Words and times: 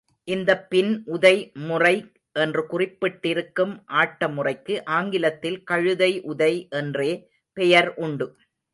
இந்தப் 0.27 0.69
பின் 0.69 1.03
உதை 1.05 1.33
முறை 1.61 1.91
என்று 2.35 2.61
குறிப்பிட்டிருக்கும் 2.71 3.73
ஆட்ட 3.95 4.29
முறைக்கு, 4.29 4.85
ஆங்கிலத்தில் 4.91 5.63
கழுதை 5.63 6.21
உதை 6.25 6.53
என்றே 6.71 7.11
பெயர் 7.57 7.93
உண்டு. 7.99 8.27